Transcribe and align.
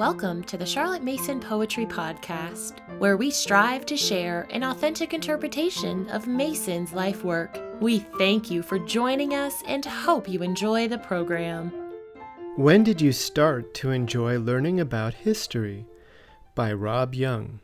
Welcome 0.00 0.44
to 0.44 0.56
the 0.56 0.64
Charlotte 0.64 1.02
Mason 1.02 1.40
Poetry 1.40 1.84
Podcast, 1.84 2.78
where 2.98 3.18
we 3.18 3.30
strive 3.30 3.84
to 3.84 3.98
share 3.98 4.48
an 4.48 4.62
authentic 4.64 5.12
interpretation 5.12 6.08
of 6.08 6.26
Mason's 6.26 6.94
life 6.94 7.22
work. 7.22 7.60
We 7.82 7.98
thank 8.16 8.50
you 8.50 8.62
for 8.62 8.78
joining 8.78 9.34
us 9.34 9.62
and 9.66 9.84
hope 9.84 10.26
you 10.26 10.42
enjoy 10.42 10.88
the 10.88 10.96
program. 10.96 11.70
When 12.56 12.82
did 12.82 13.02
you 13.02 13.12
start 13.12 13.74
to 13.74 13.90
enjoy 13.90 14.38
learning 14.38 14.80
about 14.80 15.12
history? 15.12 15.84
By 16.54 16.72
Rob 16.72 17.14
Young. 17.14 17.60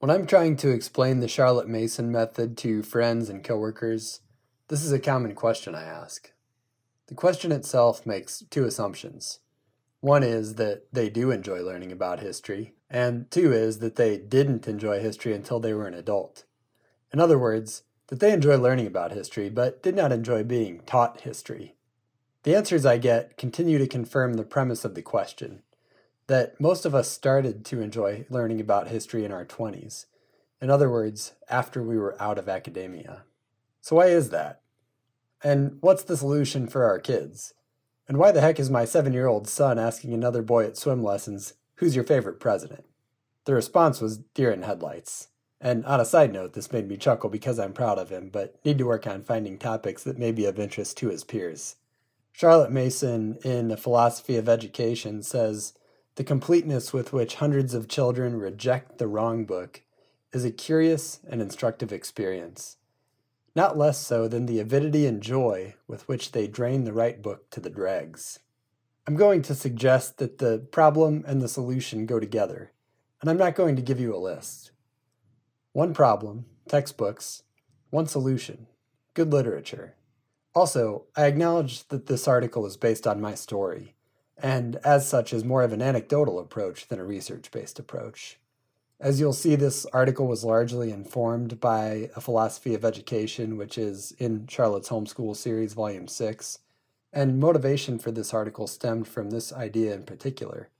When 0.00 0.10
I'm 0.10 0.26
trying 0.26 0.56
to 0.56 0.70
explain 0.70 1.20
the 1.20 1.28
Charlotte 1.28 1.68
Mason 1.68 2.10
method 2.10 2.58
to 2.58 2.82
friends 2.82 3.30
and 3.30 3.44
coworkers, 3.44 4.22
this 4.66 4.82
is 4.82 4.90
a 4.90 4.98
common 4.98 5.36
question 5.36 5.76
I 5.76 5.84
ask. 5.84 6.32
The 7.06 7.14
question 7.14 7.52
itself 7.52 8.04
makes 8.04 8.42
two 8.50 8.64
assumptions. 8.64 9.38
One 10.06 10.22
is 10.22 10.54
that 10.54 10.84
they 10.92 11.10
do 11.10 11.32
enjoy 11.32 11.62
learning 11.62 11.90
about 11.90 12.20
history, 12.20 12.74
and 12.88 13.28
two 13.28 13.52
is 13.52 13.80
that 13.80 13.96
they 13.96 14.16
didn't 14.16 14.68
enjoy 14.68 15.00
history 15.00 15.34
until 15.34 15.58
they 15.58 15.74
were 15.74 15.88
an 15.88 15.94
adult. 15.94 16.44
In 17.12 17.18
other 17.18 17.36
words, 17.36 17.82
that 18.06 18.20
they 18.20 18.32
enjoy 18.32 18.56
learning 18.56 18.86
about 18.86 19.10
history, 19.10 19.50
but 19.50 19.82
did 19.82 19.96
not 19.96 20.12
enjoy 20.12 20.44
being 20.44 20.78
taught 20.86 21.22
history. 21.22 21.74
The 22.44 22.54
answers 22.54 22.86
I 22.86 22.98
get 22.98 23.36
continue 23.36 23.78
to 23.78 23.88
confirm 23.88 24.34
the 24.34 24.44
premise 24.44 24.84
of 24.84 24.94
the 24.94 25.02
question 25.02 25.64
that 26.28 26.60
most 26.60 26.86
of 26.86 26.94
us 26.94 27.10
started 27.10 27.64
to 27.64 27.80
enjoy 27.80 28.26
learning 28.30 28.60
about 28.60 28.86
history 28.86 29.24
in 29.24 29.32
our 29.32 29.44
20s. 29.44 30.06
In 30.60 30.70
other 30.70 30.88
words, 30.88 31.32
after 31.50 31.82
we 31.82 31.98
were 31.98 32.14
out 32.22 32.38
of 32.38 32.48
academia. 32.48 33.24
So, 33.80 33.96
why 33.96 34.06
is 34.06 34.30
that? 34.30 34.60
And 35.42 35.78
what's 35.80 36.04
the 36.04 36.16
solution 36.16 36.68
for 36.68 36.84
our 36.84 37.00
kids? 37.00 37.54
And 38.08 38.18
why 38.18 38.30
the 38.32 38.40
heck 38.40 38.60
is 38.60 38.70
my 38.70 38.84
seven 38.84 39.12
year 39.12 39.26
old 39.26 39.48
son 39.48 39.78
asking 39.78 40.12
another 40.14 40.42
boy 40.42 40.64
at 40.64 40.76
swim 40.76 41.02
lessons, 41.02 41.54
Who's 41.76 41.94
your 41.94 42.04
favorite 42.04 42.40
president? 42.40 42.84
The 43.44 43.54
response 43.54 44.00
was 44.00 44.18
deer 44.18 44.50
in 44.50 44.62
headlights. 44.62 45.28
And 45.60 45.84
on 45.86 46.00
a 46.00 46.04
side 46.04 46.32
note, 46.32 46.52
this 46.52 46.72
made 46.72 46.88
me 46.88 46.96
chuckle 46.96 47.30
because 47.30 47.58
I'm 47.58 47.72
proud 47.72 47.98
of 47.98 48.10
him, 48.10 48.28
but 48.30 48.56
need 48.64 48.78
to 48.78 48.86
work 48.86 49.06
on 49.06 49.22
finding 49.22 49.58
topics 49.58 50.02
that 50.04 50.18
may 50.18 50.32
be 50.32 50.44
of 50.44 50.58
interest 50.58 50.96
to 50.98 51.08
his 51.08 51.24
peers. 51.24 51.76
Charlotte 52.32 52.70
Mason, 52.70 53.38
in 53.42 53.68
The 53.68 53.76
Philosophy 53.76 54.36
of 54.36 54.48
Education, 54.48 55.22
says 55.22 55.72
the 56.16 56.24
completeness 56.24 56.92
with 56.92 57.12
which 57.12 57.36
hundreds 57.36 57.72
of 57.72 57.88
children 57.88 58.38
reject 58.38 58.98
the 58.98 59.06
wrong 59.06 59.44
book 59.46 59.82
is 60.32 60.44
a 60.44 60.50
curious 60.50 61.20
and 61.28 61.40
instructive 61.40 61.92
experience 61.92 62.76
not 63.56 63.78
less 63.78 63.98
so 63.98 64.28
than 64.28 64.44
the 64.44 64.60
avidity 64.60 65.06
and 65.06 65.22
joy 65.22 65.74
with 65.88 66.06
which 66.06 66.32
they 66.32 66.46
drain 66.46 66.84
the 66.84 66.92
right 66.92 67.22
book 67.22 67.48
to 67.50 67.58
the 67.58 67.70
dregs. 67.70 68.38
I'm 69.06 69.16
going 69.16 69.40
to 69.42 69.54
suggest 69.54 70.18
that 70.18 70.36
the 70.36 70.58
problem 70.70 71.24
and 71.26 71.40
the 71.40 71.48
solution 71.48 72.04
go 72.04 72.20
together, 72.20 72.72
and 73.20 73.30
I'm 73.30 73.38
not 73.38 73.54
going 73.54 73.74
to 73.76 73.82
give 73.82 73.98
you 73.98 74.14
a 74.14 74.18
list. 74.18 74.72
One 75.72 75.94
problem, 75.94 76.44
textbooks, 76.68 77.44
one 77.88 78.06
solution, 78.06 78.66
good 79.14 79.32
literature. 79.32 79.94
Also, 80.54 81.04
I 81.16 81.24
acknowledge 81.24 81.88
that 81.88 82.06
this 82.06 82.28
article 82.28 82.66
is 82.66 82.76
based 82.76 83.06
on 83.06 83.22
my 83.22 83.34
story, 83.34 83.94
and 84.36 84.76
as 84.84 85.08
such 85.08 85.32
is 85.32 85.44
more 85.44 85.62
of 85.62 85.72
an 85.72 85.80
anecdotal 85.80 86.38
approach 86.38 86.88
than 86.88 86.98
a 86.98 87.04
research 87.04 87.50
based 87.50 87.78
approach. 87.78 88.38
As 88.98 89.20
you'll 89.20 89.34
see, 89.34 89.56
this 89.56 89.84
article 89.86 90.26
was 90.26 90.42
largely 90.42 90.90
informed 90.90 91.60
by 91.60 92.10
a 92.16 92.20
philosophy 92.20 92.74
of 92.74 92.84
education, 92.84 93.58
which 93.58 93.76
is 93.76 94.12
in 94.18 94.46
Charlotte's 94.46 94.88
Homeschool 94.88 95.36
Series, 95.36 95.74
Volume 95.74 96.08
6. 96.08 96.60
And 97.12 97.38
motivation 97.38 97.98
for 97.98 98.10
this 98.10 98.32
article 98.32 98.66
stemmed 98.66 99.06
from 99.06 99.30
this 99.30 99.52
idea 99.52 99.94
in 99.94 100.04
particular. 100.04 100.70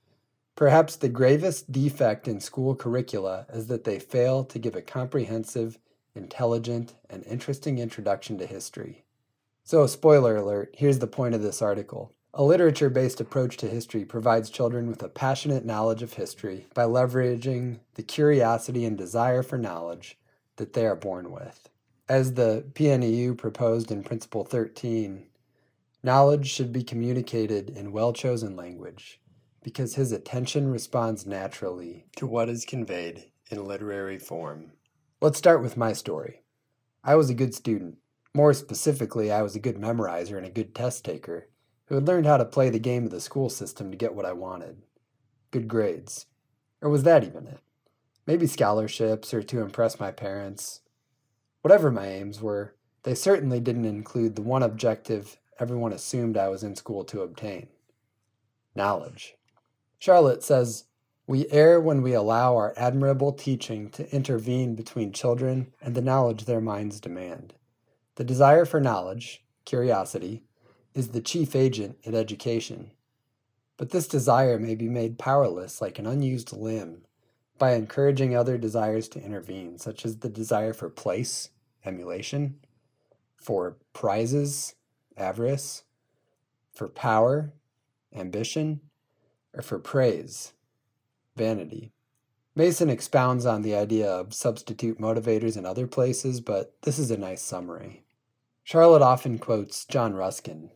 Perhaps 0.54 0.96
the 0.96 1.10
gravest 1.10 1.70
defect 1.70 2.26
in 2.26 2.40
school 2.40 2.74
curricula 2.74 3.46
is 3.52 3.66
that 3.66 3.84
they 3.84 3.98
fail 3.98 4.44
to 4.44 4.58
give 4.58 4.74
a 4.74 4.80
comprehensive, 4.80 5.78
intelligent, 6.14 6.94
and 7.10 7.22
interesting 7.24 7.78
introduction 7.78 8.38
to 8.38 8.46
history. 8.46 9.04
So, 9.62 9.86
spoiler 9.86 10.36
alert, 10.36 10.74
here's 10.78 11.00
the 11.00 11.06
point 11.06 11.34
of 11.34 11.42
this 11.42 11.60
article. 11.60 12.14
A 12.38 12.44
literature 12.44 12.90
based 12.90 13.18
approach 13.18 13.56
to 13.56 13.66
history 13.66 14.04
provides 14.04 14.50
children 14.50 14.88
with 14.88 15.02
a 15.02 15.08
passionate 15.08 15.64
knowledge 15.64 16.02
of 16.02 16.12
history 16.12 16.66
by 16.74 16.84
leveraging 16.84 17.78
the 17.94 18.02
curiosity 18.02 18.84
and 18.84 18.98
desire 18.98 19.42
for 19.42 19.56
knowledge 19.56 20.18
that 20.56 20.74
they 20.74 20.84
are 20.84 20.94
born 20.94 21.32
with. 21.32 21.70
As 22.10 22.34
the 22.34 22.66
PNEU 22.74 23.38
proposed 23.38 23.90
in 23.90 24.04
Principle 24.04 24.44
13, 24.44 25.24
knowledge 26.02 26.50
should 26.50 26.74
be 26.74 26.84
communicated 26.84 27.70
in 27.70 27.90
well 27.90 28.12
chosen 28.12 28.54
language 28.54 29.18
because 29.62 29.94
his 29.94 30.12
attention 30.12 30.70
responds 30.70 31.24
naturally 31.24 32.04
to 32.16 32.26
what 32.26 32.50
is 32.50 32.66
conveyed 32.66 33.30
in 33.50 33.64
literary 33.64 34.18
form. 34.18 34.72
Let's 35.22 35.38
start 35.38 35.62
with 35.62 35.78
my 35.78 35.94
story. 35.94 36.42
I 37.02 37.14
was 37.14 37.30
a 37.30 37.34
good 37.34 37.54
student. 37.54 37.96
More 38.34 38.52
specifically, 38.52 39.32
I 39.32 39.40
was 39.40 39.56
a 39.56 39.58
good 39.58 39.76
memorizer 39.76 40.36
and 40.36 40.44
a 40.44 40.50
good 40.50 40.74
test 40.74 41.02
taker 41.02 41.48
who 41.86 41.94
had 41.94 42.06
learned 42.06 42.26
how 42.26 42.36
to 42.36 42.44
play 42.44 42.70
the 42.70 42.78
game 42.78 43.04
of 43.04 43.10
the 43.10 43.20
school 43.20 43.48
system 43.48 43.90
to 43.90 43.96
get 43.96 44.14
what 44.14 44.26
I 44.26 44.32
wanted 44.32 44.82
good 45.50 45.68
grades. 45.68 46.26
Or 46.82 46.90
was 46.90 47.04
that 47.04 47.24
even 47.24 47.46
it? 47.46 47.60
Maybe 48.26 48.46
scholarships 48.46 49.32
or 49.32 49.42
to 49.42 49.60
impress 49.60 49.98
my 49.98 50.10
parents. 50.10 50.80
Whatever 51.62 51.90
my 51.90 52.06
aims 52.06 52.42
were, 52.42 52.74
they 53.04 53.14
certainly 53.14 53.60
didn't 53.60 53.84
include 53.84 54.36
the 54.36 54.42
one 54.42 54.62
objective 54.62 55.38
everyone 55.58 55.92
assumed 55.92 56.36
I 56.36 56.48
was 56.48 56.62
in 56.62 56.76
school 56.76 57.04
to 57.04 57.22
obtain 57.22 57.68
knowledge. 58.74 59.34
Charlotte 59.98 60.42
says, 60.42 60.84
We 61.26 61.48
err 61.50 61.80
when 61.80 62.02
we 62.02 62.12
allow 62.12 62.56
our 62.56 62.74
admirable 62.76 63.32
teaching 63.32 63.88
to 63.90 64.14
intervene 64.14 64.74
between 64.74 65.12
children 65.12 65.72
and 65.80 65.94
the 65.94 66.02
knowledge 66.02 66.44
their 66.44 66.60
minds 66.60 67.00
demand. 67.00 67.54
The 68.16 68.24
desire 68.24 68.66
for 68.66 68.80
knowledge, 68.80 69.44
curiosity, 69.64 70.42
is 70.96 71.08
the 71.08 71.20
chief 71.20 71.54
agent 71.54 71.98
in 72.02 72.14
education. 72.14 72.90
But 73.76 73.90
this 73.90 74.08
desire 74.08 74.58
may 74.58 74.74
be 74.74 74.88
made 74.88 75.18
powerless 75.18 75.82
like 75.82 75.98
an 75.98 76.06
unused 76.06 76.52
limb 76.52 77.02
by 77.58 77.74
encouraging 77.74 78.34
other 78.34 78.56
desires 78.56 79.06
to 79.08 79.22
intervene, 79.22 79.78
such 79.78 80.06
as 80.06 80.18
the 80.18 80.30
desire 80.30 80.72
for 80.72 80.88
place, 80.88 81.50
emulation, 81.84 82.56
for 83.36 83.76
prizes, 83.92 84.74
avarice, 85.16 85.84
for 86.72 86.88
power, 86.88 87.52
ambition, 88.14 88.80
or 89.52 89.62
for 89.62 89.78
praise, 89.78 90.54
vanity. 91.36 91.92
Mason 92.54 92.88
expounds 92.88 93.44
on 93.44 93.60
the 93.60 93.74
idea 93.74 94.10
of 94.10 94.32
substitute 94.32 94.98
motivators 94.98 95.58
in 95.58 95.66
other 95.66 95.86
places, 95.86 96.40
but 96.40 96.74
this 96.82 96.98
is 96.98 97.10
a 97.10 97.18
nice 97.18 97.42
summary. 97.42 98.02
Charlotte 98.64 99.02
often 99.02 99.38
quotes 99.38 99.84
John 99.84 100.14
Ruskin, 100.14 100.70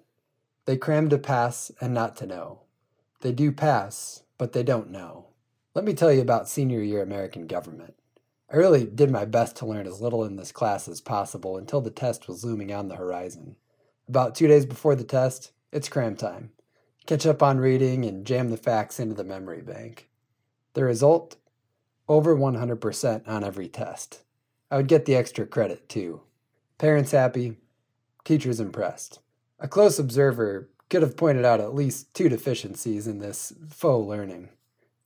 they 0.70 0.76
cram 0.76 1.08
to 1.08 1.18
pass 1.18 1.72
and 1.80 1.92
not 1.92 2.14
to 2.14 2.24
know. 2.24 2.60
They 3.22 3.32
do 3.32 3.50
pass, 3.50 4.22
but 4.38 4.52
they 4.52 4.62
don't 4.62 4.92
know. 4.92 5.30
Let 5.74 5.84
me 5.84 5.94
tell 5.94 6.12
you 6.12 6.20
about 6.20 6.48
senior 6.48 6.80
year 6.80 7.02
American 7.02 7.48
government. 7.48 7.96
I 8.48 8.56
really 8.56 8.84
did 8.84 9.10
my 9.10 9.24
best 9.24 9.56
to 9.56 9.66
learn 9.66 9.88
as 9.88 10.00
little 10.00 10.24
in 10.24 10.36
this 10.36 10.52
class 10.52 10.86
as 10.86 11.00
possible 11.00 11.56
until 11.56 11.80
the 11.80 11.90
test 11.90 12.28
was 12.28 12.44
looming 12.44 12.72
on 12.72 12.86
the 12.86 12.94
horizon. 12.94 13.56
About 14.08 14.36
two 14.36 14.46
days 14.46 14.64
before 14.64 14.94
the 14.94 15.02
test, 15.02 15.50
it's 15.72 15.88
cram 15.88 16.14
time. 16.14 16.52
Catch 17.04 17.26
up 17.26 17.42
on 17.42 17.58
reading 17.58 18.04
and 18.04 18.24
jam 18.24 18.50
the 18.50 18.56
facts 18.56 19.00
into 19.00 19.16
the 19.16 19.24
memory 19.24 19.62
bank. 19.62 20.08
The 20.74 20.84
result? 20.84 21.34
Over 22.08 22.36
100% 22.36 23.26
on 23.26 23.42
every 23.42 23.66
test. 23.66 24.22
I 24.70 24.76
would 24.76 24.86
get 24.86 25.04
the 25.04 25.16
extra 25.16 25.46
credit, 25.46 25.88
too. 25.88 26.20
Parents 26.78 27.10
happy, 27.10 27.56
teachers 28.24 28.60
impressed. 28.60 29.18
A 29.62 29.68
close 29.68 29.98
observer 29.98 30.70
could 30.88 31.02
have 31.02 31.18
pointed 31.18 31.44
out 31.44 31.60
at 31.60 31.74
least 31.74 32.14
two 32.14 32.30
deficiencies 32.30 33.06
in 33.06 33.18
this 33.18 33.52
faux 33.68 34.08
learning. 34.08 34.48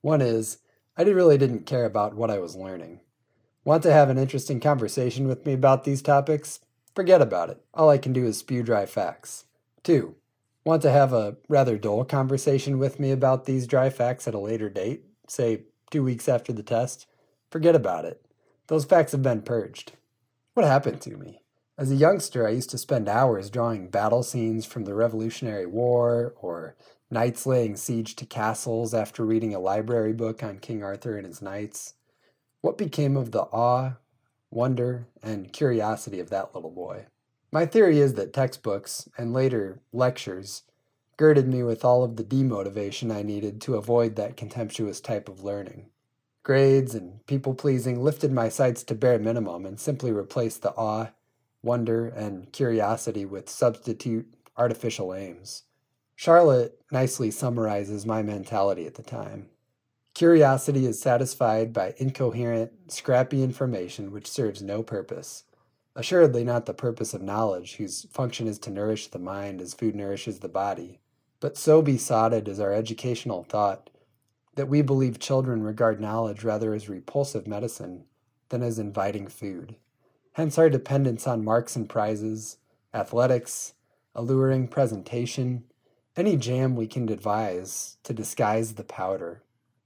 One 0.01 0.23
is, 0.23 0.59
I 0.97 1.03
really 1.03 1.37
didn't 1.37 1.67
care 1.67 1.85
about 1.85 2.15
what 2.15 2.31
I 2.31 2.39
was 2.39 2.55
learning. 2.55 3.01
Want 3.65 3.83
to 3.83 3.93
have 3.93 4.11
an 4.11 4.19
interesting 4.19 4.61
conversation 4.61 5.27
with 5.27 5.45
me 5.45 5.55
about 5.55 5.83
these 5.83 6.03
topics? 6.03 6.61
Forget 6.95 7.21
about 7.21 7.51
it. 7.51 7.65
All 7.75 7.91
I 7.91 7.99
can 7.99 8.12
do 8.12 8.25
is 8.27 8.39
spew 8.39 8.62
dry 8.62 8.87
facts. 8.87 9.47
Two, 9.83 10.15
want 10.65 10.83
to 10.83 10.91
have 10.91 11.12
a 11.12 11.37
rather 11.49 11.77
dull 11.77 12.05
conversation 12.05 12.79
with 12.79 13.01
me 13.01 13.11
about 13.11 13.47
these 13.47 13.67
dry 13.67 13.91
facts 13.91 14.29
at 14.29 14.35
a 14.35 14.39
later 14.39 14.71
date, 14.71 15.05
say 15.27 15.62
two 15.91 16.05
weeks 16.05 16.29
after 16.29 16.53
the 16.53 16.62
test? 16.62 17.06
Forget 17.51 17.75
about 17.75 18.05
it. 18.05 18.25
Those 18.69 18.85
facts 18.85 19.11
have 19.12 19.23
been 19.23 19.43
purged. 19.43 19.93
What 20.55 20.65
happened 20.65 21.01
to 21.03 21.17
me? 21.17 21.41
As 21.76 21.91
a 21.91 21.97
youngster, 21.97 22.47
I 22.47 22.50
used 22.50 22.71
to 22.71 22.79
spend 22.79 23.09
hours 23.09 23.50
drawing 23.50 23.88
battle 23.88 24.23
scenes 24.23 24.65
from 24.65 24.85
the 24.85 24.94
Revolutionary 24.94 25.67
War 25.67 26.32
or 26.41 26.76
knights 27.11 27.47
laying 27.47 27.75
siege 27.75 28.15
to 28.17 28.26
castles 28.26 28.94
after 28.94 29.25
reading 29.25 29.53
a 29.53 29.59
library 29.59 30.12
book 30.12 30.44
on 30.44 30.61
King 30.61 30.85
Arthur 30.85 31.17
and 31.17 31.26
his 31.26 31.43
knights. 31.43 31.94
What 32.61 32.79
became 32.79 33.17
of 33.17 33.32
the 33.32 33.43
awe, 33.43 33.94
wonder, 34.53 35.09
and 35.21 35.53
curiosity 35.53 36.21
of 36.21 36.31
that 36.31 36.55
little 36.55 36.71
boy? 36.71 37.06
My 37.50 37.67
theory 37.67 37.99
is 37.99 38.15
that 38.15 38.32
textbooks, 38.32 39.09
and 39.19 39.32
later 39.32 39.81
lectures, 39.93 40.62
girded 41.17 41.49
me 41.49 41.65
with 41.65 41.85
all 41.85 42.05
of 42.05 42.15
the 42.15 42.25
demotivation 42.25 43.12
I 43.12 43.23
needed 43.23 43.61
to 43.62 43.75
avoid 43.75 44.15
that 44.15 44.37
contemptuous 44.37 45.00
type 45.00 45.29
of 45.29 45.43
learning. 45.43 45.91
Grades 46.44 46.94
and 46.94 47.27
people 47.27 47.55
pleasing 47.55 48.00
lifted 48.00 48.31
my 48.31 48.49
sights 48.49 48.85
to 48.85 48.94
bare 48.94 49.19
minimum 49.19 49.67
and 49.67 49.81
simply 49.81 50.12
replaced 50.12 50.62
the 50.62 50.73
awe, 50.75 51.09
wonder, 51.65 52.07
and 52.07 52.53
curiosity 52.53 53.25
with 53.25 53.49
substitute 53.49 54.33
artificial 54.57 55.15
aims. 55.15 55.65
Charlotte 56.15 56.81
nicely 56.93 57.31
summarizes 57.31 58.07
my 58.07 58.23
mentality 58.23 58.87
at 58.87 58.95
the 58.95 59.03
time. 59.03 59.49
Curiosity 60.15 60.87
is 60.87 61.01
satisfied 61.01 61.73
by 61.73 61.95
incoherent, 61.97 62.93
scrappy 62.93 63.43
information 63.43 64.13
which 64.13 64.31
serves 64.31 64.63
no 64.63 64.83
purpose. 64.83 65.43
Assuredly, 65.97 66.45
not 66.45 66.67
the 66.67 66.75
purpose 66.75 67.15
of 67.15 67.23
knowledge, 67.23 67.77
whose 67.77 68.07
function 68.13 68.47
is 68.47 68.59
to 68.61 68.71
nourish 68.71 69.09
the 69.09 69.19
mind 69.19 69.61
as 69.61 69.75
food 69.75 69.97
nourishes 69.97 70.39
the 70.39 70.49
body. 70.49 71.01
But 71.41 71.57
so 71.57 71.83
besotted 71.83 72.47
is 72.47 72.61
our 72.61 72.73
educational 72.73 73.43
thought 73.43 73.91
that 74.55 74.69
we 74.69 74.83
believe 74.83 75.19
children 75.19 75.63
regard 75.63 76.01
knowledge 76.01 76.45
rather 76.45 76.75
as 76.75 76.89
repulsive 76.89 77.47
medicine 77.47 78.05
than 78.51 78.63
as 78.63 78.79
inviting 78.79 79.27
food. 79.27 79.77
Hence 80.35 80.59
our 80.59 80.69
dependence 80.69 81.29
on 81.29 81.45
marks 81.45 81.77
and 81.77 81.89
prizes, 81.89 82.59
athletics, 82.93 83.75
alluring 84.17 84.67
presentation, 84.67 85.63
any 86.17 86.37
jam 86.37 86.75
we 86.75 86.89
can 86.89 87.07
devise 87.07 87.99
to 88.03 88.13
disguise 88.13 88.75
the 88.75 88.83
powder. 88.83 89.45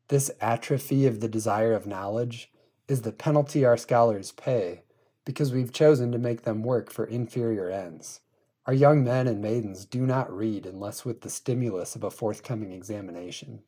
This 0.08 0.30
atrophy 0.40 1.06
of 1.06 1.20
the 1.20 1.28
desire 1.28 1.74
of 1.74 1.86
knowledge 1.86 2.50
is 2.88 3.02
the 3.02 3.12
penalty 3.12 3.62
our 3.66 3.76
scholars 3.76 4.32
pay 4.32 4.84
because 5.26 5.52
we've 5.52 5.70
chosen 5.70 6.10
to 6.12 6.18
make 6.18 6.42
them 6.42 6.62
work 6.62 6.90
for 6.90 7.04
inferior 7.04 7.68
ends. 7.68 8.20
Our 8.64 8.72
young 8.72 9.04
men 9.04 9.28
and 9.28 9.42
maidens 9.42 9.84
do 9.84 10.06
not 10.06 10.34
read 10.34 10.64
unless 10.64 11.04
with 11.04 11.20
the 11.20 11.28
stimulus 11.28 11.94
of 11.94 12.04
a 12.04 12.10
forthcoming 12.10 12.72
examination. 12.72 13.60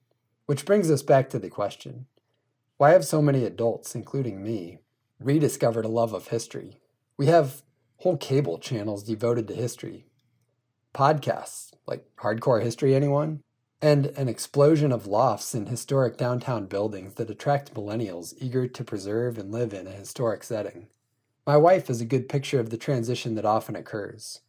Which 0.47 0.65
brings 0.65 0.91
us 0.91 1.03
back 1.03 1.29
to 1.31 1.39
the 1.39 1.51
question 1.51 2.07
why 2.79 2.93
have 2.93 3.05
so 3.05 3.21
many 3.21 3.45
adults, 3.45 3.95
including 3.95 4.43
me, 4.43 4.79
rediscovered 5.21 5.85
a 5.85 5.89
love 5.89 6.13
of 6.13 6.29
history? 6.29 6.81
We 7.17 7.27
have 7.27 7.63
whole 7.99 8.17
cable 8.17 8.59
channels 8.59 9.03
devoted 9.03 9.47
to 9.49 9.55
history, 9.55 10.07
podcasts 10.95 11.73
like 11.87 12.07
Hardcore 12.17 12.63
History 12.63 12.95
Anyone, 12.95 13.43
and 13.83 14.07
an 14.07 14.29
explosion 14.29 14.93
of 14.93 15.07
lofts 15.07 15.55
in 15.55 15.67
historic 15.67 16.17
downtown 16.17 16.67
buildings 16.67 17.15
that 17.15 17.31
attract 17.31 17.75
millennials 17.75 18.35
eager 18.39 18.67
to 18.67 18.85
preserve 18.85 19.39
and 19.39 19.53
live 19.53 19.73
in 19.73 19.87
a 19.87 19.93
historic 19.93 20.43
setting. 20.43 20.89
My 21.47 21.57
wife 21.57 21.89
is 21.89 22.01
a 22.01 22.07
good 22.07 22.29
picture 22.29 22.61
of 22.61 22.71
the 22.71 22.77
transition 22.77 23.35
that 23.35 23.45
often 23.45 23.77
occurs. 23.77 24.41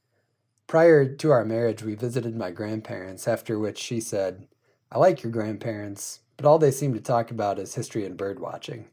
Prior 0.67 1.05
to 1.15 1.31
our 1.31 1.45
marriage, 1.45 1.83
we 1.83 1.95
visited 1.95 2.35
my 2.35 2.51
grandparents, 2.51 3.27
after 3.27 3.57
which 3.57 3.77
she 3.77 3.99
said, 3.99 4.47
I 4.91 4.99
like 4.99 5.23
your 5.23 5.31
grandparents, 5.31 6.19
but 6.37 6.45
all 6.45 6.59
they 6.59 6.71
seem 6.71 6.93
to 6.93 7.01
talk 7.01 7.31
about 7.31 7.59
is 7.59 7.75
history 7.75 8.05
and 8.05 8.17
bird 8.17 8.39
watching. 8.39 8.87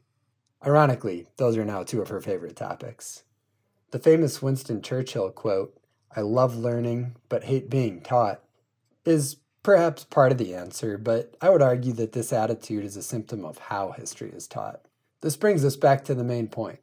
Ironically, 0.65 1.27
those 1.37 1.57
are 1.57 1.65
now 1.65 1.83
two 1.83 2.01
of 2.01 2.09
her 2.09 2.19
favorite 2.19 2.55
topics. 2.55 3.23
The 3.91 3.99
famous 3.99 4.41
Winston 4.41 4.81
Churchill 4.81 5.31
quote, 5.31 5.75
I 6.15 6.21
love 6.21 6.55
learning 6.57 7.15
but 7.29 7.45
hate 7.45 7.69
being 7.69 8.01
taught, 8.01 8.43
is 9.05 9.37
perhaps 9.63 10.03
part 10.03 10.31
of 10.31 10.37
the 10.37 10.53
answer, 10.53 10.97
but 10.97 11.35
I 11.41 11.49
would 11.49 11.61
argue 11.61 11.93
that 11.93 12.11
this 12.11 12.33
attitude 12.33 12.83
is 12.83 12.97
a 12.97 13.03
symptom 13.03 13.45
of 13.45 13.57
how 13.57 13.91
history 13.91 14.31
is 14.31 14.47
taught. 14.47 14.81
This 15.21 15.37
brings 15.37 15.63
us 15.63 15.75
back 15.75 16.03
to 16.05 16.15
the 16.15 16.23
main 16.23 16.47
point. 16.47 16.79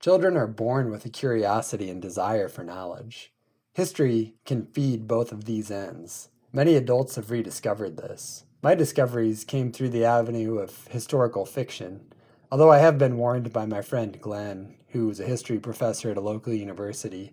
Children 0.00 0.36
are 0.36 0.46
born 0.46 0.90
with 0.90 1.04
a 1.04 1.10
curiosity 1.10 1.90
and 1.90 2.00
desire 2.00 2.48
for 2.48 2.62
knowledge. 2.62 3.32
History 3.72 4.34
can 4.44 4.66
feed 4.66 5.08
both 5.08 5.32
of 5.32 5.44
these 5.44 5.70
ends. 5.70 6.28
Many 6.52 6.76
adults 6.76 7.16
have 7.16 7.30
rediscovered 7.30 7.96
this. 7.96 8.44
My 8.62 8.74
discoveries 8.74 9.44
came 9.44 9.72
through 9.72 9.90
the 9.90 10.04
avenue 10.04 10.58
of 10.58 10.86
historical 10.88 11.44
fiction, 11.44 12.12
although 12.54 12.70
I 12.70 12.78
have 12.78 12.98
been 12.98 13.16
warned 13.16 13.52
by 13.52 13.66
my 13.66 13.82
friend 13.82 14.16
Glenn, 14.20 14.76
who 14.90 15.10
is 15.10 15.18
a 15.18 15.26
history 15.26 15.58
professor 15.58 16.12
at 16.12 16.16
a 16.16 16.20
local 16.20 16.52
university, 16.52 17.32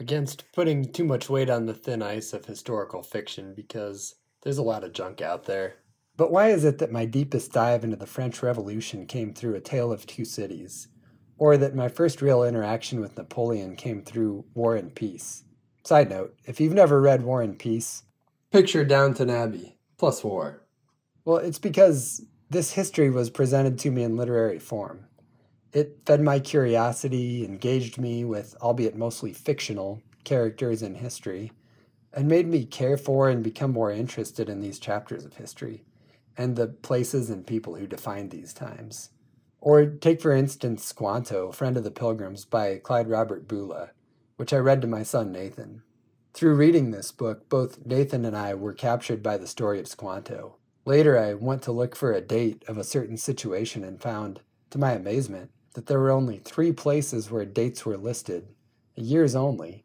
against 0.00 0.50
putting 0.54 0.90
too 0.90 1.04
much 1.04 1.28
weight 1.28 1.50
on 1.50 1.66
the 1.66 1.74
thin 1.74 2.00
ice 2.00 2.32
of 2.32 2.46
historical 2.46 3.02
fiction 3.02 3.52
because 3.54 4.14
there's 4.42 4.56
a 4.56 4.62
lot 4.62 4.82
of 4.82 4.94
junk 4.94 5.20
out 5.20 5.44
there. 5.44 5.74
But 6.16 6.32
why 6.32 6.48
is 6.48 6.64
it 6.64 6.78
that 6.78 6.90
my 6.90 7.04
deepest 7.04 7.52
dive 7.52 7.84
into 7.84 7.96
the 7.96 8.06
French 8.06 8.42
Revolution 8.42 9.04
came 9.04 9.34
through 9.34 9.54
A 9.54 9.60
Tale 9.60 9.92
of 9.92 10.06
Two 10.06 10.24
Cities? 10.24 10.88
Or 11.36 11.58
that 11.58 11.74
my 11.74 11.88
first 11.88 12.22
real 12.22 12.42
interaction 12.42 13.02
with 13.02 13.18
Napoleon 13.18 13.76
came 13.76 14.02
through 14.02 14.46
War 14.54 14.76
and 14.76 14.94
Peace? 14.94 15.44
Side 15.84 16.08
note 16.08 16.36
if 16.46 16.58
you've 16.58 16.72
never 16.72 17.02
read 17.02 17.20
War 17.20 17.42
and 17.42 17.58
Peace, 17.58 18.04
Picture 18.50 18.86
Downton 18.86 19.28
Abbey 19.28 19.76
plus 19.98 20.24
war. 20.24 20.62
Well, 21.26 21.36
it's 21.36 21.58
because 21.58 22.24
this 22.50 22.72
history 22.72 23.10
was 23.10 23.30
presented 23.30 23.78
to 23.80 23.90
me 23.90 24.02
in 24.02 24.16
literary 24.16 24.58
form. 24.58 25.06
It 25.72 26.00
fed 26.06 26.20
my 26.20 26.38
curiosity, 26.38 27.44
engaged 27.44 27.98
me 27.98 28.24
with, 28.24 28.56
albeit 28.60 28.96
mostly 28.96 29.32
fictional, 29.32 30.02
characters 30.22 30.82
in 30.82 30.94
history, 30.94 31.52
and 32.12 32.28
made 32.28 32.46
me 32.46 32.64
care 32.64 32.96
for 32.96 33.28
and 33.28 33.42
become 33.42 33.72
more 33.72 33.90
interested 33.90 34.48
in 34.48 34.60
these 34.60 34.78
chapters 34.78 35.24
of 35.24 35.34
history 35.34 35.84
and 36.36 36.56
the 36.56 36.68
places 36.68 37.30
and 37.30 37.46
people 37.46 37.74
who 37.74 37.86
defined 37.86 38.30
these 38.30 38.52
times. 38.52 39.10
Or 39.60 39.86
take, 39.86 40.20
for 40.20 40.32
instance, 40.32 40.84
Squanto, 40.84 41.50
Friend 41.52 41.76
of 41.76 41.84
the 41.84 41.90
Pilgrims 41.90 42.44
by 42.44 42.78
Clyde 42.78 43.08
Robert 43.08 43.48
Bulla, 43.48 43.90
which 44.36 44.52
I 44.52 44.58
read 44.58 44.82
to 44.82 44.86
my 44.86 45.02
son 45.02 45.32
Nathan. 45.32 45.82
Through 46.34 46.56
reading 46.56 46.90
this 46.90 47.12
book, 47.12 47.48
both 47.48 47.84
Nathan 47.86 48.24
and 48.24 48.36
I 48.36 48.54
were 48.54 48.72
captured 48.74 49.22
by 49.22 49.38
the 49.38 49.46
story 49.46 49.80
of 49.80 49.88
Squanto. 49.88 50.56
Later, 50.84 51.18
I 51.18 51.34
went 51.34 51.62
to 51.62 51.72
look 51.72 51.96
for 51.96 52.12
a 52.12 52.20
date 52.20 52.62
of 52.68 52.76
a 52.76 52.84
certain 52.84 53.16
situation 53.16 53.84
and 53.84 54.00
found, 54.00 54.40
to 54.70 54.78
my 54.78 54.92
amazement, 54.92 55.50
that 55.74 55.86
there 55.86 55.98
were 55.98 56.10
only 56.10 56.38
three 56.38 56.72
places 56.72 57.30
where 57.30 57.44
dates 57.44 57.86
were 57.86 57.96
listed, 57.96 58.48
years 58.94 59.34
only, 59.34 59.84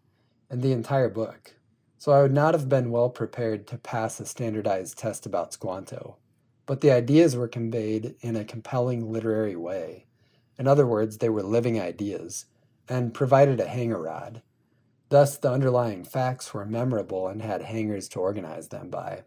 in 0.49 0.61
the 0.61 0.71
entire 0.71 1.09
book. 1.09 1.55
So 1.97 2.11
I 2.11 2.21
would 2.21 2.33
not 2.33 2.53
have 2.53 2.69
been 2.69 2.91
well 2.91 3.09
prepared 3.09 3.67
to 3.67 3.77
pass 3.77 4.19
a 4.19 4.25
standardized 4.25 4.97
test 4.97 5.25
about 5.25 5.53
Squanto. 5.53 6.17
But 6.65 6.81
the 6.81 6.91
ideas 6.91 7.35
were 7.35 7.47
conveyed 7.47 8.15
in 8.21 8.35
a 8.35 8.45
compelling 8.45 9.11
literary 9.11 9.55
way. 9.55 10.05
In 10.57 10.67
other 10.67 10.85
words, 10.85 11.17
they 11.17 11.29
were 11.29 11.43
living 11.43 11.79
ideas, 11.79 12.45
and 12.87 13.13
provided 13.13 13.59
a 13.59 13.67
hanger 13.67 14.01
rod 14.01 14.41
Thus, 15.09 15.37
the 15.37 15.51
underlying 15.51 16.03
facts 16.03 16.53
were 16.53 16.65
memorable 16.65 17.27
and 17.27 17.41
had 17.41 17.63
hangers 17.63 18.07
to 18.09 18.19
organize 18.19 18.67
them 18.67 18.89
by. 18.89 19.23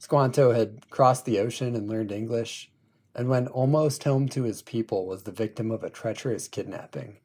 Squanto 0.00 0.52
had 0.52 0.88
crossed 0.88 1.26
the 1.26 1.38
ocean 1.38 1.76
and 1.76 1.86
learned 1.86 2.10
English, 2.10 2.70
and 3.14 3.28
when 3.28 3.46
almost 3.48 4.04
home 4.04 4.30
to 4.30 4.44
his 4.44 4.62
people 4.62 5.04
was 5.04 5.24
the 5.24 5.30
victim 5.30 5.70
of 5.70 5.84
a 5.84 5.90
treacherous 5.90 6.48
kidnapping. 6.48 7.18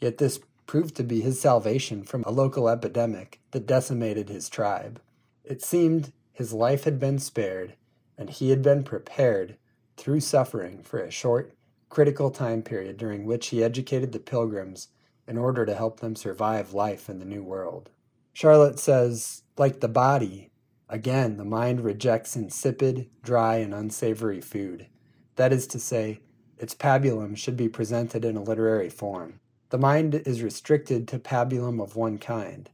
Yet 0.00 0.18
this 0.18 0.40
proved 0.66 0.96
to 0.96 1.04
be 1.04 1.20
his 1.20 1.40
salvation 1.40 2.02
from 2.02 2.24
a 2.24 2.32
local 2.32 2.68
epidemic 2.68 3.38
that 3.52 3.68
decimated 3.68 4.28
his 4.28 4.48
tribe. 4.48 5.00
It 5.44 5.62
seemed 5.62 6.12
his 6.32 6.52
life 6.52 6.82
had 6.82 6.98
been 6.98 7.20
spared, 7.20 7.76
and 8.18 8.28
he 8.28 8.50
had 8.50 8.60
been 8.60 8.82
prepared 8.82 9.56
through 9.96 10.18
suffering 10.18 10.82
for 10.82 10.98
a 10.98 11.12
short, 11.12 11.52
critical 11.90 12.32
time 12.32 12.60
period 12.60 12.96
during 12.96 13.24
which 13.24 13.46
he 13.48 13.62
educated 13.62 14.10
the 14.10 14.18
pilgrims 14.18 14.88
in 15.28 15.38
order 15.38 15.64
to 15.64 15.76
help 15.76 16.00
them 16.00 16.16
survive 16.16 16.74
life 16.74 17.08
in 17.08 17.20
the 17.20 17.24
new 17.24 17.44
world. 17.44 17.88
Charlotte 18.32 18.80
says, 18.80 19.44
like 19.56 19.78
the 19.78 19.86
body, 19.86 20.50
again, 20.88 21.36
the 21.36 21.44
mind 21.44 21.80
rejects 21.80 22.36
insipid, 22.36 23.08
dry, 23.22 23.56
and 23.56 23.74
unsavory 23.74 24.40
food. 24.40 24.86
That 25.36 25.52
is 25.52 25.66
to 25.68 25.78
say, 25.78 26.20
its 26.58 26.74
pabulum 26.74 27.36
should 27.36 27.56
be 27.56 27.68
presented 27.68 28.24
in 28.24 28.36
a 28.36 28.42
literary 28.42 28.88
form. 28.88 29.40
The 29.70 29.78
mind 29.78 30.14
is 30.14 30.42
restricted 30.42 31.08
to 31.08 31.18
pabulum 31.18 31.82
of 31.82 31.96
one 31.96 32.18
kind. 32.18 32.70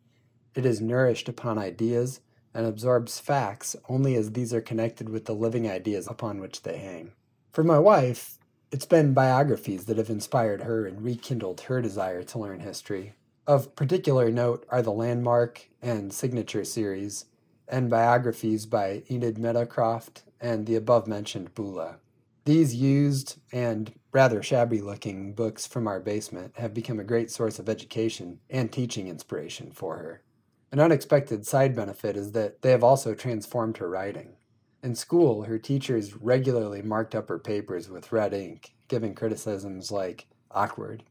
It 0.55 0.67
is 0.67 0.81
nourished 0.81 1.29
upon 1.29 1.59
ideas 1.59 2.21
and 2.55 2.67
absorbs 2.67 3.19
facts 3.19 3.75
only 3.89 4.15
as 4.15 4.33
these 4.33 4.53
are 4.53 4.61
connected 4.61 5.09
with 5.09 5.25
the 5.25 5.35
living 5.35 5.69
ideas 5.69 6.07
upon 6.07 6.41
which 6.41 6.63
they 6.63 6.77
hang. 6.79 7.13
For 7.51 7.65
my 7.65 7.79
wife, 7.79 8.39
it's 8.71 8.87
been 8.87 9.15
biographies 9.15 9.87
that 9.87 9.99
have 9.99 10.11
inspired 10.11 10.63
her 10.63 10.87
and 10.87 11.03
rekindled 11.03 11.63
her 11.63 11.81
desire 11.83 12.23
to 12.23 12.39
learn 12.39 12.61
history. 12.61 13.15
Of 13.47 13.75
particular 13.75 14.31
note 14.31 14.65
are 14.69 14.83
the 14.83 14.93
Landmark 14.93 15.69
and 15.81 16.13
Signature 16.13 16.65
series, 16.65 17.25
and 17.73 17.89
biographies 17.89 18.67
by 18.67 19.03
Enid 19.11 19.39
Meadowcroft 19.39 20.25
and 20.41 20.67
the 20.67 20.77
above 20.77 21.07
mentioned 21.07 21.55
Bulla. 21.55 21.97
These 22.45 22.75
used 22.75 23.39
and 23.51 23.95
rather 24.13 24.43
shabby 24.43 24.83
looking 24.83 25.33
books 25.33 25.67
from 25.67 25.89
our 25.89 25.99
basement 25.99 26.53
have 26.59 26.75
become 26.75 27.01
a 27.01 27.05
great 27.05 27.31
source 27.31 27.59
of 27.59 27.71
education 27.71 28.41
and 28.51 28.71
teaching 28.71 29.09
inspiration 29.09 29.71
for 29.73 29.97
her. 29.97 30.23
An 30.71 30.81
unexpected 30.81 31.47
side 31.47 31.75
benefit 31.75 32.15
is 32.15 32.33
that 32.33 32.61
they 32.61 32.73
have 32.73 32.85
also 32.85 33.15
transformed 33.15 33.79
her 33.79 33.89
writing. 33.89 34.37
In 34.83 34.95
school, 34.95 35.45
her 35.45 35.59
teachers 35.59 36.15
regularly 36.15 36.83
marked 36.83 37.15
up 37.15 37.29
her 37.29 37.39
papers 37.39 37.89
with 37.89 38.13
red 38.13 38.35
ink, 38.35 38.75
giving 38.89 39.15
criticisms 39.15 39.91
like 39.91 40.27
awkward. 40.51 41.05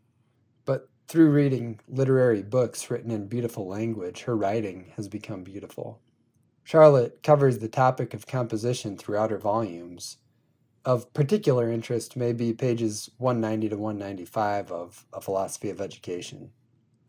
But 0.65 0.89
through 1.07 1.31
reading 1.31 1.79
literary 1.87 2.43
books 2.43 2.91
written 2.91 3.09
in 3.09 3.27
beautiful 3.27 3.67
language, 3.67 4.23
her 4.23 4.35
writing 4.35 4.91
has 4.95 5.07
become 5.07 5.43
beautiful. 5.43 6.01
Charlotte 6.63 7.21
covers 7.23 7.59
the 7.59 7.67
topic 7.67 8.13
of 8.13 8.27
composition 8.27 8.97
throughout 8.97 9.31
her 9.31 9.37
volumes. 9.37 10.17
Of 10.85 11.13
particular 11.13 11.71
interest 11.71 12.15
may 12.15 12.33
be 12.33 12.53
pages 12.53 13.09
190 13.17 13.69
to 13.69 13.77
195 13.77 14.71
of 14.71 15.05
A 15.13 15.21
Philosophy 15.21 15.69
of 15.69 15.81
Education. 15.81 16.51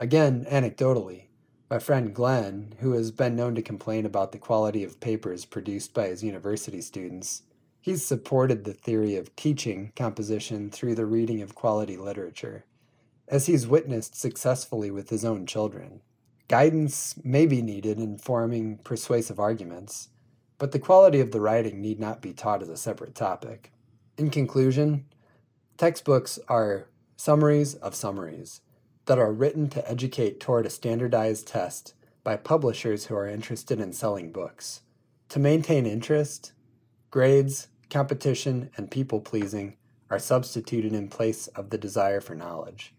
Again, 0.01 0.47
anecdotally, 0.51 1.29
my 1.71 1.79
friend 1.79 2.15
Glenn, 2.15 2.75
who 2.81 2.93
has 2.93 3.11
been 3.11 3.35
known 3.35 3.55
to 3.55 3.63
complain 3.63 4.05
about 4.05 4.33
the 4.33 4.39
quality 4.39 4.85
of 4.85 5.01
papers 5.01 5.47
produced 5.47 5.95
by 5.95 6.09
his 6.09 6.23
university 6.23 6.83
students, 6.83 7.45
he's 7.81 8.05
supported 8.05 8.65
the 8.65 8.75
theory 8.75 9.17
of 9.17 9.35
teaching 9.37 9.93
composition 9.97 10.71
through 10.71 10.95
the 10.95 11.07
reading 11.07 11.41
of 11.41 11.55
quality 11.55 11.97
literature, 11.97 12.65
as 13.29 13.47
he's 13.47 13.67
witnessed 13.67 14.15
successfully 14.15 14.91
with 14.91 15.09
his 15.09 15.25
own 15.25 15.47
children. 15.47 16.03
Guidance 16.53 17.15
may 17.25 17.47
be 17.47 17.63
needed 17.63 17.99
in 17.99 18.19
forming 18.19 18.77
persuasive 18.77 19.41
arguments, 19.41 20.11
but 20.59 20.71
the 20.71 20.79
quality 20.79 21.19
of 21.19 21.33
the 21.33 21.41
writing 21.41 21.81
need 21.81 21.99
not 21.99 22.21
be 22.21 22.35
taught 22.35 22.61
as 22.61 22.69
a 22.69 22.77
separate 22.77 23.15
topic. 23.15 23.73
In 24.19 24.29
conclusion, 24.29 25.07
textbooks 25.79 26.39
are 26.49 26.91
summaries 27.17 27.75
of 27.77 27.95
summaries 27.95 28.61
that 29.07 29.19
are 29.19 29.33
written 29.33 29.71
to 29.71 29.91
educate 29.91 30.41
toward 30.41 30.67
a 30.67 30.69
standardized 30.69 31.47
test 31.47 31.95
by 32.23 32.37
publishers 32.37 33.07
who 33.07 33.15
are 33.15 33.27
interested 33.27 33.81
in 33.81 33.95
selling 33.95 34.31
books. 34.31 34.83
To 35.31 35.39
maintain 35.39 35.87
interest, 35.87 36.53
grades, 37.11 37.69
competition, 37.89 38.69
and 38.77 38.91
people 38.91 39.23
pleasing 39.23 39.79
are 40.11 40.19
substituted 40.19 40.93
in 40.93 41.09
place 41.09 41.47
of 41.47 41.71
the 41.71 41.79
desire 41.79 42.21
for 42.21 42.35
knowledge. 42.35 42.95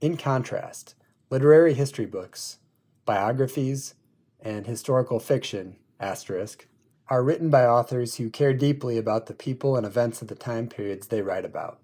In 0.00 0.16
contrast, 0.16 0.94
literary 1.28 1.74
history 1.74 2.06
books, 2.06 2.58
biographies, 3.04 3.94
and 4.40 4.66
historical 4.66 5.18
fiction, 5.18 5.76
asterisk, 5.98 6.66
are 7.08 7.22
written 7.22 7.50
by 7.50 7.64
authors 7.64 8.16
who 8.16 8.30
care 8.30 8.54
deeply 8.54 8.96
about 8.96 9.26
the 9.26 9.34
people 9.34 9.76
and 9.76 9.86
events 9.86 10.22
of 10.22 10.28
the 10.28 10.34
time 10.34 10.68
periods 10.68 11.06
they 11.06 11.22
write 11.22 11.44
about, 11.44 11.80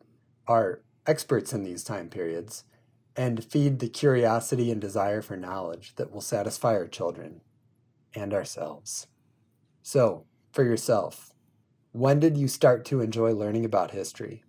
are 0.46 0.80
experts 1.06 1.52
in 1.52 1.64
these 1.64 1.84
time 1.84 2.08
periods, 2.08 2.64
and 3.16 3.44
feed 3.44 3.78
the 3.78 3.88
curiosity 3.88 4.70
and 4.70 4.80
desire 4.80 5.20
for 5.20 5.36
knowledge 5.36 5.94
that 5.96 6.10
will 6.10 6.20
satisfy 6.20 6.74
our 6.74 6.86
children 6.86 7.40
and 8.14 8.32
ourselves. 8.32 9.08
So, 9.82 10.24
for 10.52 10.64
yourself, 10.64 11.32
when 11.92 12.20
did 12.20 12.36
you 12.36 12.48
start 12.48 12.84
to 12.86 13.00
enjoy 13.00 13.32
learning 13.32 13.64
about 13.64 13.90
history? 13.90 14.44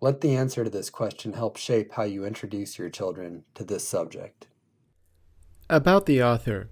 Let 0.00 0.20
the 0.20 0.36
answer 0.36 0.64
to 0.64 0.70
this 0.70 0.90
question 0.90 1.32
help 1.32 1.56
shape 1.56 1.92
how 1.92 2.04
you 2.04 2.24
introduce 2.24 2.78
your 2.78 2.90
children 2.90 3.44
to 3.54 3.64
this 3.64 3.86
subject. 3.86 4.46
About 5.70 6.04
the 6.04 6.22
author 6.22 6.68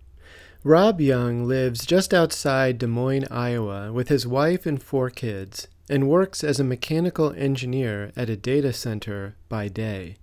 Rob 0.62 1.00
Young 1.00 1.46
lives 1.46 1.86
just 1.86 2.12
outside 2.12 2.76
Des 2.76 2.86
Moines, 2.86 3.26
Iowa, 3.30 3.90
with 3.90 4.08
his 4.08 4.26
wife 4.26 4.66
and 4.66 4.82
four 4.82 5.08
kids, 5.08 5.66
and 5.88 6.10
works 6.10 6.44
as 6.44 6.60
a 6.60 6.64
mechanical 6.64 7.32
engineer 7.32 8.12
at 8.16 8.28
a 8.28 8.36
data 8.36 8.72
center 8.72 9.34
by 9.48 9.68
day. 9.68 10.16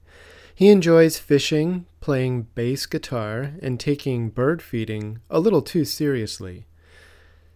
He 0.53 0.69
enjoys 0.69 1.17
fishing, 1.17 1.87
playing 1.99 2.43
bass 2.53 2.85
guitar, 2.85 3.53
and 3.61 3.79
taking 3.79 4.29
bird 4.29 4.61
feeding 4.61 5.19
a 5.31 5.39
little 5.39 5.63
too 5.63 5.83
seriously. 5.83 6.65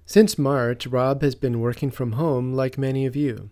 Since 0.08 0.40
March, 0.40 0.88
Rob 0.88 1.22
has 1.22 1.36
been 1.36 1.62
working 1.62 1.92
from 1.92 2.14
home 2.14 2.54
like 2.54 2.78
many 2.78 3.06
of 3.06 3.16
you. 3.16 3.52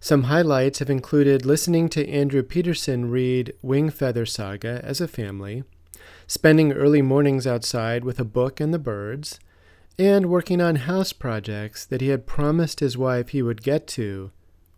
Some 0.00 0.24
highlights 0.24 0.80
have 0.80 0.90
included 0.90 1.46
listening 1.46 1.88
to 1.90 2.08
Andrew 2.08 2.42
Peterson 2.42 3.08
read 3.08 3.54
Wing 3.62 3.88
Feather 3.88 4.26
Saga 4.26 4.80
as 4.84 5.00
a 5.00 5.06
family, 5.06 5.62
spending 6.32 6.72
early 6.72 7.02
mornings 7.02 7.46
outside 7.46 8.06
with 8.06 8.18
a 8.18 8.24
book 8.24 8.58
and 8.58 8.72
the 8.72 8.78
birds, 8.78 9.38
and 9.98 10.30
working 10.30 10.62
on 10.62 10.76
house 10.76 11.12
projects 11.12 11.84
that 11.84 12.00
he 12.00 12.08
had 12.08 12.26
promised 12.26 12.80
his 12.80 12.96
wife 12.96 13.28
he 13.28 13.42
would 13.42 13.62
get 13.62 13.86
to 13.86 14.30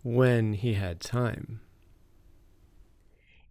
when 0.02 0.54
he 0.54 0.74
had 0.74 0.98
time. 0.98 1.60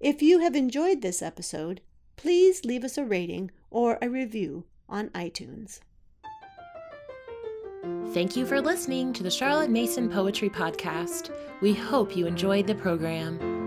If 0.02 0.22
you 0.22 0.40
have 0.40 0.54
enjoyed 0.54 1.02
this 1.02 1.22
episode, 1.22 1.80
please 2.18 2.66
leave 2.66 2.84
us 2.84 2.98
a 2.98 3.06
rating 3.06 3.52
or 3.72 3.98
a 4.02 4.10
review 4.10 4.66
on 4.90 5.08
iTunes. 5.12 5.80
Thank 8.14 8.36
you 8.36 8.46
for 8.46 8.60
listening 8.60 9.14
to 9.14 9.24
the 9.24 9.32
Charlotte 9.32 9.70
Mason 9.70 10.10
Poetry 10.10 10.50
Podcast. 10.50 11.34
We 11.62 11.74
hope 11.74 12.18
you 12.18 12.28
enjoyed 12.28 12.68
the 12.68 12.76
program. 12.76 13.63